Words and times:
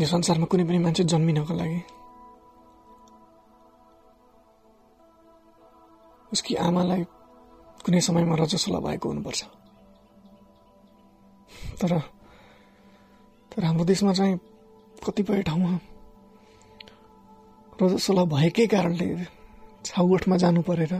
यो 0.00 0.06
संसारमा 0.06 0.46
कुनै 0.48 0.64
पनि 0.64 0.78
मान्छे 0.80 1.04
जन्मिनको 1.04 1.54
लागि। 1.54 1.80
उसकी 6.32 6.54
आमालाई 6.56 7.02
कुनै 7.84 8.00
समयमा 8.00 8.34
रजस्वला 8.40 8.78
भएको 8.80 9.06
हुनुपर्छ। 9.08 9.40
तर 11.80 11.92
तर 13.52 13.64
हाम्रो 13.64 13.84
देशमा 13.84 14.12
चाहिँ 14.12 14.36
कतिपय 15.04 15.42
ठाउँमा 15.42 15.72
रजस्वला 17.80 18.24
भएकै 18.24 18.66
कारणले 18.66 19.06
छाउगोठमा 19.84 20.36
जानु 20.36 20.60
परेर 20.62 20.92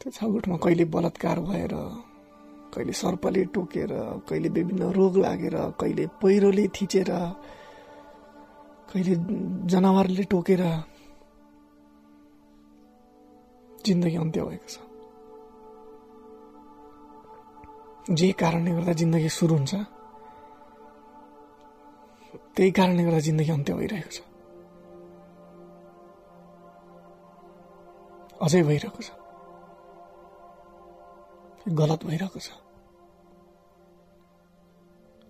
त्यो 0.00 0.10
छाउगोठमा 0.10 0.56
कहिले 0.56 0.84
बलात्कार 0.94 1.38
भएर 1.40 1.74
कहिले 2.72 2.92
सर्पले 2.92 3.42
टोकेर 3.54 3.92
कहिले 4.28 4.48
विभिन्न 4.48 4.82
रोग 4.96 5.16
लागेर 5.24 5.56
कहिले 5.80 6.04
पहिरोले 6.20 6.64
थिचेर 6.74 7.10
कहिले 8.88 9.14
जनावरले 9.68 10.24
टोकेर 10.32 10.62
जिन्दगी 13.86 14.16
अन्त्य 14.16 14.40
भएको 14.42 14.68
छ। 14.72 14.76
जे 18.10 18.28
कारणले 18.40 18.70
गर्दा 18.72 18.92
जिन्दगी 19.00 19.28
सुरु 19.28 19.54
हुन्छ 19.54 19.72
त्यही 22.56 22.70
कारणले 22.78 23.02
गर्दा 23.04 23.20
जिन्दगी 23.28 23.50
अन्त्य 23.52 23.72
भइरहेको 23.74 24.10
छ। 24.12 24.18
अझै 28.42 28.62
भइरहेको 28.68 29.00
छ। 29.02 29.21
गलत 31.68 32.04
भइरहेको 32.04 32.38
छ 32.40 32.50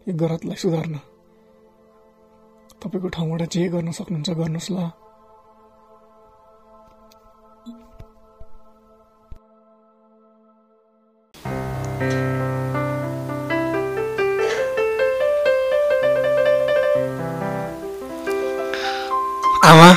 यो 0.06 0.12
गलतलाई 0.16 0.56
सुधार्न 0.56 0.96
तपाईँको 2.82 3.08
ठाउँबाट 3.14 3.42
जे 3.52 3.68
गर्न 3.68 3.90
सक्नुहुन्छ 3.92 4.30
गर्नुहोस् 4.40 4.70
ल. 4.72 4.78
आमा 19.62 19.90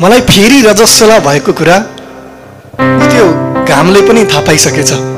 मलाई 0.00 0.20
फेरि 0.28 0.60
रजस्वला 0.68 1.18
भएको 1.26 1.52
कुरा 1.58 1.78
त्यो 2.78 3.26
घामले 3.64 4.00
पनि 4.08 4.24
थाहा 4.30 4.40
पाइसकेछ। 4.46 5.13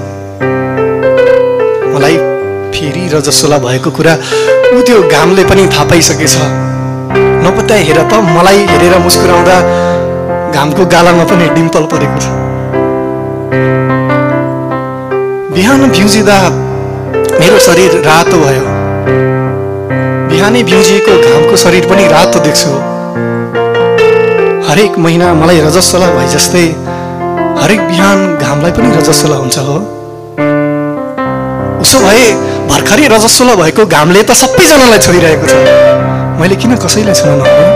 फेरि 2.87 3.07
रजस्वला 3.13 3.57
भएको 3.59 3.91
कुरा 3.91 4.13
ऊ 4.75 4.81
त्यो 4.87 4.99
घामले 5.11 5.45
पनि 5.51 5.63
थाहा 5.75 5.85
पाइसकेछ। 5.91 6.35
नपत्याए 7.45 7.83
हेर 7.83 7.99
त 8.11 8.15
मलाई 8.37 8.61
हेरेर 8.71 8.95
मुस्कुराउँदा 9.03 9.57
घामको 10.55 10.85
गालामा 10.95 11.25
पनि 11.31 11.49
डिम्पल 11.57 11.85
परेको 11.93 12.19
छ 12.23 12.27
बिहान 15.55 15.81
भ्युजिँदा 15.91 16.39
मेरो 17.41 17.59
शरीर 17.67 17.99
रातो 18.07 18.39
भयो। 18.45 18.65
बिहानै 20.31 20.63
भ्युजिएको 20.71 21.19
घामको 21.27 21.57
शरीर 21.65 21.91
पनि 21.91 22.07
रातो 22.15 22.39
देख्छु। 22.47 22.71
हरेक 24.71 24.99
महिना 25.03 25.35
मलाई 25.43 25.61
रजस्वला 25.67 26.15
भए 26.15 26.29
जस्तै 26.37 26.65
हरेक 27.61 27.87
बिहान 27.91 28.19
घामलाई 28.39 28.73
पनि 28.79 28.97
रजस्वला 28.97 29.37
हुन्छ 29.43 29.59
हो। 29.67 29.77
उसो 31.87 31.99
भए 32.03 32.23
भर्खरै 32.67 33.07
रजस्वला 33.15 33.55
भएको 33.63 33.83
घामले 33.87 34.23
त 34.29 34.35
सबैजनालाई 34.43 34.99
छोइरहेको 35.07 35.47
छ। 35.51 35.55
मैले 36.41 36.57
किन 36.63 36.73
कसैलाई 36.83 37.15
छोड्नु 37.15 37.35
नहुने 37.41 37.67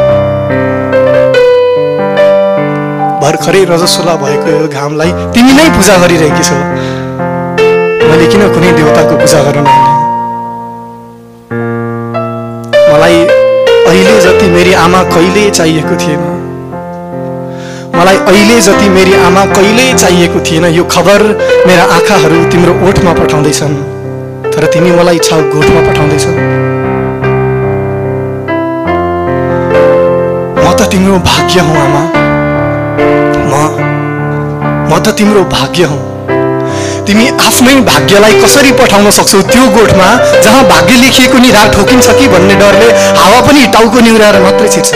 भर्खरै 3.22 3.60
रजस्वला 3.70 4.14
भएको 4.22 4.48
यो 4.54 4.66
घामलाई 4.78 5.10
तिमी 5.34 5.52
नै 5.58 5.66
पूजा 5.76 5.94
गरिरहेकी 6.02 6.42
छौ। 6.48 6.58
मैले 8.08 8.26
किन 8.32 8.42
कुनै 8.56 8.72
देवताको 8.78 9.14
पूजा 9.22 9.38
गर्न 9.46 9.68
मलाई 12.90 13.18
अहिले 13.90 14.16
जति 14.26 14.46
मेरी 14.56 14.72
आमा 14.86 15.00
कहिले 15.14 15.44
चाहिएको 15.60 15.94
थिएन। 16.02 16.26
मलाई 17.94 18.18
अहिले 18.32 18.58
जति 18.66 18.88
मेरी 18.98 19.14
आमा 19.28 19.44
कहिल्यै 19.54 19.94
चाहिएको 20.02 20.38
थिएन 20.50 20.64
यो 20.80 20.84
खबर 20.96 21.20
मेरा 21.68 21.84
आँखाहरू 21.96 22.44
तिम्रो 22.52 22.74
ओठमा 22.88 23.12
पठाउँदैछन्। 23.22 23.74
तर 24.60 24.66
तिमी 24.72 24.90
मलाई 24.92 25.18
छाउ 25.24 25.40
गोठमा 25.52 25.80
पठाउँदैछौ। 25.84 26.32
म 30.60 30.66
त 30.76 30.80
तिम्रो 30.92 31.16
भाग्य 31.28 31.60
हौ 31.66 31.74
आमा। 31.84 32.02
म 34.90 34.92
त 35.00 35.06
तिम्रो 35.18 35.42
भाग्य 35.54 35.84
हौ। 35.90 35.98
तिमी 37.06 37.26
आफ्नै 37.46 37.74
भाग्यलाई 37.88 38.34
कसरी 38.42 38.72
पठाउन 38.80 39.10
सक्छौ 39.18 39.40
त्यो 39.48 39.64
गोठमा 39.76 40.08
जहाँ 40.44 40.62
भाग्य 40.68 40.94
लेखिएको 41.04 41.38
नि 41.40 41.50
राग 41.56 41.72
ठोकिन्छ 41.74 42.06
कि 42.20 42.28
भन्ने 42.28 42.54
डरले 42.60 42.88
हावा 43.16 43.40
पनि 43.48 43.66
टाउको 43.72 43.98
निहुराएर 44.04 44.36
मात्रै 44.44 44.68
छिर्छ 44.68 44.90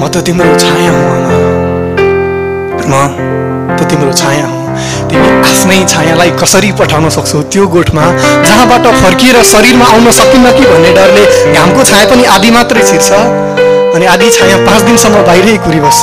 म 0.00 0.02
त 0.12 0.14
तिम्रो 0.26 0.52
छाया 0.60 0.92
हुँ 0.92 1.04
आमा। 2.84 3.39
त 3.80 3.88
तिम्रो 3.90 4.12
छाया 4.12 4.46
हुँ। 4.46 4.58
तिमी 5.10 5.28
आफ्नै 5.50 5.78
छायालाई 5.92 6.30
कसरी 6.40 6.70
पठाउन 6.78 7.08
सक्छौ? 7.16 7.42
त्यो 7.52 7.66
गोठमा 7.74 8.04
जहाँबाट 8.46 8.86
फर्किएर 9.02 9.42
शरीरमा 9.52 9.86
आउन 9.92 10.10
सकिन्न 10.20 10.52
कि 10.56 10.64
भन्ने 10.70 10.90
डरले 10.98 11.24
घामको 11.54 11.84
छाया 11.90 12.04
पनि 12.10 12.24
आधी 12.36 12.50
मात्रै 12.56 12.82
छिर्छ। 12.90 13.10
अनि 13.96 14.06
आधी 14.06 14.30
छाया 14.30 14.56
पाँच 14.66 14.82
दिनसम्म 14.88 15.22
बाहिरै 15.28 15.56
कुरिबस्छ। 15.64 16.02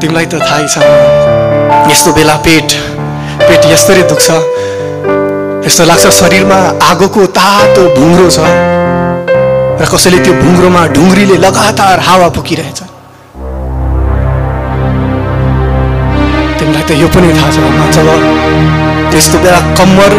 तिमीलाई 0.00 0.26
त 0.26 0.34
थाहै 0.48 0.66
छ 0.72 0.76
यस्तो 1.92 2.12
बेला 2.16 2.36
पेट 2.46 2.68
पेट 3.46 3.62
यस्तरी 3.72 4.02
दुख्छ। 4.12 4.28
यस्तो 5.66 5.84
लाग्छ 5.90 6.06
शरीरमा 6.20 6.58
आगोको 6.90 7.26
तातो 7.38 7.82
भुङ्रो 7.98 8.28
छ। 8.36 8.38
र 9.82 9.86
कसैले 9.92 10.18
त्यो 10.24 10.32
भुङ्रोमा 10.42 10.82
ढुङ्ग्रीले 10.94 11.36
लगातार 11.44 12.00
हावा 12.08 12.28
फुकिरहेछ। 12.36 12.80
यो 17.00 17.08
पनि 17.14 17.28
थाहा 17.36 17.50
छ 17.50 17.56
जब 17.96 18.08
त्यस्तो 19.10 19.38
बेला 19.44 19.60
कम्मर 19.78 20.12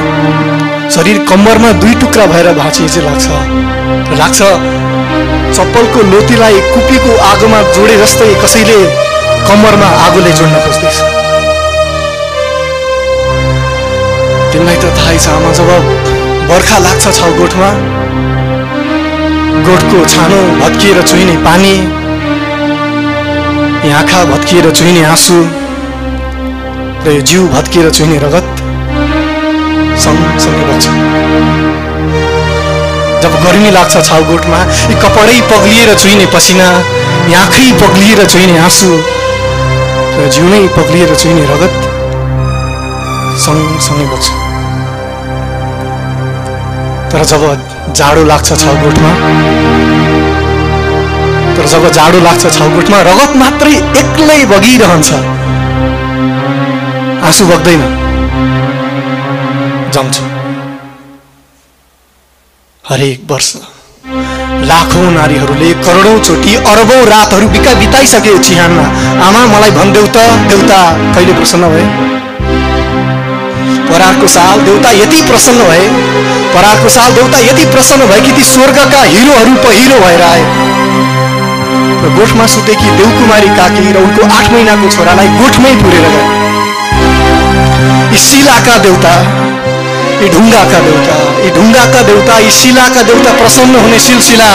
शरीर 0.95 1.17
कम्मरमा 1.29 1.71
दुई 1.81 1.93
टुक्रा 2.01 2.25
भएर 2.31 2.47
भाँचिए 2.57 2.87
चाहिँ 2.93 3.05
लाग्छ। 3.07 3.25
लाग्छ 4.19 4.39
चप्पलको 5.55 5.99
लोतीलाई 6.11 6.59
कुपीको 6.73 7.11
आगोमा 7.29 7.59
जोडे 7.75 7.95
जस्तै 8.01 8.29
कसैले 8.43 8.77
कम्मरमा 9.49 9.89
आगोले 10.05 10.31
जोड्न 10.39 10.55
खोज्दैछ। 10.65 10.97
तिमीलाई 14.51 14.77
त 14.83 14.85
थाहै 14.97 15.17
छ 15.23 15.27
आमा 15.37 15.51
जब 15.57 15.69
बर्खा 16.49 16.77
लाग्छ 16.85 17.03
छाउगोठमा 17.19 17.69
गोठको 19.65 20.05
छानो 20.13 20.39
भत्किएर 20.61 21.01
चुहिने 21.09 21.35
पानी 21.47 21.73
आँखा 23.99 24.19
भत्किएर 24.31 24.65
चुहिने 24.77 25.03
आँसु। 25.05 25.37
र 27.05 27.11
यो 27.11 27.21
जिउ 27.29 27.47
भत्किएर 27.51 27.89
चुहिने 27.91 28.17
रगत 28.19 28.59
सँगसँगै 30.03 30.63
बग्छ 30.67 30.85
जब 33.23 33.33
गर्मी 33.43 33.71
लाग्छ 33.77 34.03
छाउगोठमा 34.07 34.59
यी 34.91 34.95
कपडै 35.03 35.39
पग्लिएर 35.49 35.89
चुहिने 36.01 36.25
पसिना 36.35 36.67
यी 37.27 37.33
आँखै 37.41 37.67
पग्लिएर 37.81 38.23
चुहिने 38.25 38.57
आँसु 38.59 38.91
र 40.15 40.29
जिउ 40.31 40.47
नै 40.53 40.61
पग्लिएर 40.77 41.13
चुहिने 41.15 41.43
रगत 41.51 41.75
सँगसँगै 43.45 44.07
बग्छ 44.13 44.25
तर 47.11 47.27
जब 47.31 47.45
जाडो 47.99 48.23
लाग्छ 48.31 48.49
छाउगोठमा 48.55 49.13
तर 51.55 51.65
जब 51.75 51.91
जाडो 51.99 52.19
लाग्छ 52.23 52.43
छाउगोठमा 52.49 53.05
रगत 53.11 53.39
मात्रै 53.43 53.77
एक्लै 54.01 54.43
बगिरहन्छ 54.51 55.23
आँसु 57.23 57.45
बग्दैन। 57.45 57.81
जम्छ। 59.93 60.15
हरेक 62.83 63.19
वर्ष 63.31 63.49
लाखौँ 64.69 65.11
नारीहरूले 65.11 65.69
करोडौँ 65.85 66.19
चोटि 66.19 66.55
अरबौँ 66.71 67.05
रातहरू 67.05 67.47
बिका 67.47 67.73
बिताइसके 67.79 68.37
चिहानमा 68.39 68.85
आमा 69.27 69.45
मलाई 69.53 69.71
भनिदेऊ 69.71 70.07
त 70.07 70.27
देउता 70.49 70.79
कहिले 71.15 71.33
प्रसन्न 71.33 71.69
भए? 71.69 71.85
परारको 73.89 74.27
साल 74.27 74.61
देउता 74.61 74.91
यति 74.91 75.21
प्रसन्न 75.21 75.59
भए? 75.63 75.87
परारको 76.53 76.89
साल 76.89 77.11
देउता 77.13 77.39
यति 77.39 77.65
प्रसन्न 77.71 78.07
भए 78.07 78.21
कि 78.21 78.31
ती 78.31 78.43
स्वर्गका 78.51 79.01
हिरोहरू 79.03 79.55
पहिरो 79.63 79.99
भएर 80.05 80.21
आए? 80.21 80.43
र 82.03 82.15
गोठमा 82.19 82.45
सुतेकी 82.45 82.89
देवकुमारी 82.97 83.49
काकी 83.57 83.91
र 83.93 83.97
उनको 83.97 84.21
आठ 84.37 84.51
महिनाको 84.51 84.89
छोरालाई 84.95 85.27
गोठमै 85.39 85.75
पुरेर 85.83 86.09
गए। 86.15 86.42
यी 88.13 88.19
शिलाका 88.27 88.77
देउता 88.85 89.13
यी 90.21 90.27
ढुङ्गाका 90.33 90.79
देउता 90.87 91.15
यी 91.45 91.49
ढुङ्गाका 91.55 92.01
देउता 92.09 92.37
यी 92.45 92.51
शिलाका 92.59 93.01
देउता 93.09 93.31
प्रसन्न 93.39 93.73
हुने 93.83 93.99
सिलसिला। 94.07 94.49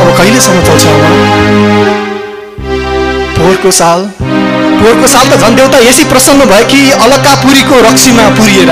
अब 0.00 0.08
कहिलेसम्म 0.18 0.58
चल्छ 0.68 0.84
पोहोरको 3.38 3.70
साल। 3.80 4.00
पोहोरको 4.20 5.06
साल 5.14 5.26
त 5.30 5.40
झन् 5.42 5.56
देउता 5.60 5.78
यसै 5.88 6.04
प्रसन्न 6.12 6.44
भयो 6.50 6.66
कि 6.72 6.80
अलकापुरीको 7.06 7.80
रक्सीमा 7.88 8.28
पुरिएर 8.38 8.70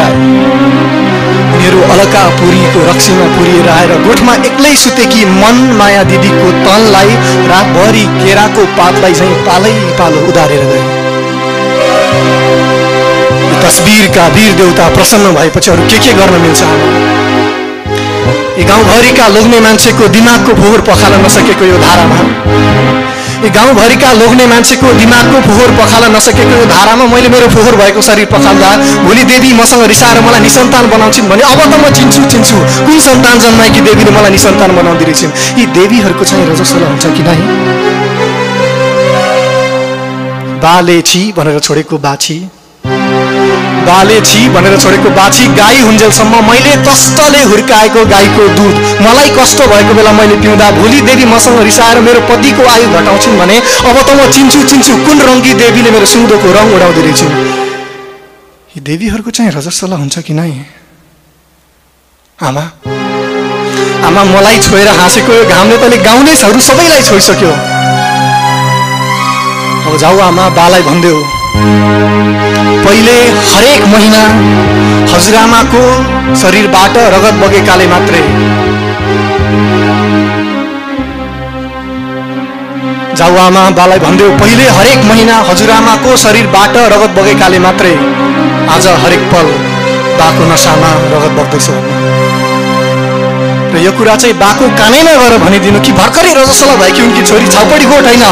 उनीहरू 1.57 1.81
अलकापुरीको 1.95 2.81
रक्सीमा 2.91 3.27
पुरिएर 3.37 3.69
आएर 3.77 3.93
गोठमा 4.07 4.35
एक्लै 4.51 4.75
सुतेकी 4.83 5.25
मन 5.41 5.57
माया 5.79 6.03
दिदीको 6.13 6.53
तनलाई 6.67 7.17
रातभरि 7.53 8.05
केराको 8.21 8.63
पातलाई 8.79 9.15
चाहिँ 9.21 9.43
पालै 9.49 9.75
पालो 9.99 10.27
उदारेर 10.29 10.65
गए। 10.71 11.06
यो 13.77 13.83
तस्बिरका 13.83 14.27
वीर 14.35 14.53
देउता 14.57 14.89
प्रसन्न 14.95 15.35
भएपछि 15.37 15.71
अरू 15.71 15.83
के 15.85 15.99
के 16.01 16.13
गर्न 16.17 16.35
मिल्छ? 16.41 16.61
यी 18.57 18.65
गाउँभरिका 18.65 19.27
लोग्ने 19.29 19.59
मान्छेको 19.61 20.09
दिमागको 20.17 20.53
फोहोर 20.61 20.81
पखाल 20.89 21.13
नसकेको 21.25 21.65
यो 21.65 21.77
धारामा। 21.79 22.19
यी 23.45 23.51
गाउँभरिका 23.53 24.13
लोग्ने 24.13 24.47
मान्छेको 24.47 24.93
दिमागको 25.01 25.41
फोहोर 25.49 25.71
पखाल 25.77 26.05
नसकेको 26.17 26.55
यो 26.57 26.67
धारामा 26.73 27.05
मैले 27.13 27.29
मेरो 27.29 27.49
फोहोर 27.53 27.77
भएको 27.77 28.03
शरीर 28.09 28.27
पखाल्दा 28.33 28.71
भोलि 29.05 29.25
देवी 29.33 29.53
मसँग 29.61 29.85
रिसाएर 29.93 30.21
मलाई 30.25 30.41
निसन्तान 30.41 30.91
बनाउँछिन् 30.91 31.29
भने 31.29 31.43
अब 31.53 31.61
त 31.61 31.75
म 31.77 31.93
चिन्छु 31.93 32.23
चिन्छु। 32.33 32.57
कुन 32.87 32.99
सन्तान 33.09 33.39
जन्माएकी 33.45 33.81
देवीले 33.89 34.11
मलाई 34.17 34.31
निसन्तान 34.41 34.77
बनाउँदै 34.77 35.05
रहेछन् 35.05 35.33
यी 35.61 35.67
देवीहरूको 35.77 36.25
चाहिँ 36.25 36.49
रजस्वला 36.51 36.87
हुन्छ 36.89 37.05
कि 37.17 37.23
नै? 37.29 37.39
बाले 40.65 41.01
छि 41.03 41.21
भनेर 41.37 41.59
छोडेको 41.61 41.99
बाछी। 42.01 42.39
बाले 43.87 44.19
छि 44.29 44.41
भनेर 44.55 44.75
छोडेको 44.83 45.11
बाछी 45.19 45.45
गाई 45.59 45.81
हुन्जेलसम्म 45.87 46.35
मैले 46.49 46.73
कष्टले 46.87 47.43
हुर्काएको 47.51 48.05
गाईको 48.13 48.45
दुध। 48.59 48.77
मलाई 49.07 49.29
कष्ट 49.39 49.59
भएको 49.73 49.93
बेला 49.99 50.13
मैले 50.19 50.37
पिउँदा 50.43 50.71
भोलि 50.79 51.01
देवी 51.09 51.25
मसँग 51.33 51.59
रिसाएर 51.69 52.01
मेरो 52.07 52.21
पतिको 52.31 52.63
आयु 52.75 52.89
घटाउँछिन् 52.93 53.39
भने 53.41 53.57
अब 53.91 53.97
त 54.07 54.09
म 54.19 54.21
चिन्छु 54.35 54.61
चिन्छु 54.71 54.93
कुन 55.07 55.19
रङ्गी 55.29 55.53
देवीले 55.63 55.91
मेरो 55.97 56.07
सुँदोको 56.15 56.49
रङ 56.57 56.67
उडाउँदै 56.77 57.03
रहेछन् 57.07 57.35
यी 58.75 58.81
देवीहरूको 58.91 59.31
चाहिँ 59.37 59.51
रजस्वला 59.57 59.97
हुन्छ 60.03 60.19
कि 60.27 60.33
नै? 60.35 60.51
आमा 62.39 62.65
आमा 64.07 64.23
मलाई 64.35 64.59
छोएर 64.67 64.89
हाँसेको 65.01 65.35
घामले 65.55 65.77
तले 65.83 65.97
गाउँलेहरू 66.09 66.61
सबैलाई 66.69 67.03
छोइसक्यो। 67.09 67.53
अब 69.87 69.97
जाऊ 70.03 70.19
आमा 70.29 70.45
बालाई 70.59 70.83
भनिदेऊ। 70.89 71.36
पहिले 72.85 73.17
हरेक 73.51 73.83
महिना 73.93 74.23
हजुरआमाको 75.13 75.83
शरीरबाट 76.41 76.97
रगत 77.15 77.35
बगेकाले 77.43 77.87
मात्रै। 77.93 78.23
जाऊ 83.19 83.37
आमा 83.45 83.63
बालाई 83.79 83.99
भनिदेऊ 83.99 84.31
पहिले 84.41 84.67
हरेक 84.79 85.05
महिना 85.11 85.37
हजुरआमाको 85.51 86.17
शरीरबाट 86.25 86.77
रगत 86.95 87.13
बगेकाले 87.19 87.59
मात्रै। 87.67 87.95
आज 88.75 88.87
हरेक 89.05 89.23
पल 89.33 89.47
बाको 90.19 90.43
नसामा 90.53 90.91
रगत 91.13 91.33
बग्दैछ। 91.39 91.69
र 93.73 93.79
यो 93.85 93.93
कुरा 93.99 94.17
चाहिँ 94.17 94.37
बाको 94.43 94.69
कानैमा 94.81 95.15
गएर 95.23 95.35
भनिदिनु 95.45 95.81
कि 95.87 95.93
भर्खरै 96.01 96.33
रजसला 96.41 96.75
भएकी 96.83 97.01
उनकी 97.07 97.23
छोरी 97.31 97.47
छाउपडी 97.55 97.87
गोठ 97.93 98.05
होइन 98.11 98.25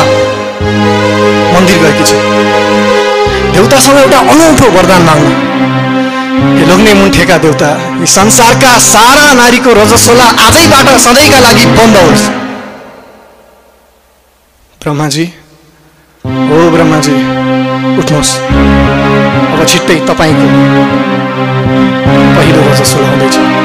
मन्दिर 1.54 1.78
गएकी 1.84 2.04
छ। 2.10 2.53
देउतासँग 3.54 3.98
एउटा 3.98 4.18
अनौठो 4.32 4.66
वरदान 4.76 5.02
माग्नु। 5.08 5.30
हे 6.56 6.64
लोग्ने 6.68 6.92
मुन्ठेका 7.00 7.36
देउता 7.44 7.68
यी 8.00 8.06
संसारका 8.14 8.72
सारा 8.86 9.26
नारीको 9.40 9.70
रजस्वला 9.80 10.26
आजैबाट 10.46 10.88
सधैँका 11.04 11.38
लागि 11.46 11.64
बन्द 11.78 11.96
होस्। 11.96 12.24
ब्रह्माजी 14.80 15.26
हो 16.48 16.58
ब्रह्माजी 16.74 17.14
उठ्नुहोस्। 18.00 18.32
अब 19.52 19.60
छिट्टै 19.70 19.98
तपाईँको 20.08 20.48
पहिलो 22.36 22.62
रजस्वला 22.70 23.08
हुँदैछ। 23.10 23.63